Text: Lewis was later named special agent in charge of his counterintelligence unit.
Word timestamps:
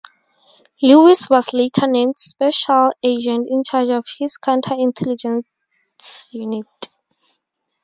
Lewis 0.81 1.29
was 1.29 1.53
later 1.53 1.85
named 1.85 2.17
special 2.17 2.91
agent 3.03 3.47
in 3.47 3.63
charge 3.63 3.89
of 3.89 4.03
his 4.17 4.39
counterintelligence 4.43 5.43
unit. 6.31 6.89